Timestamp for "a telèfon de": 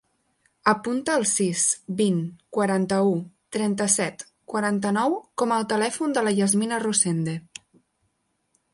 5.57-6.29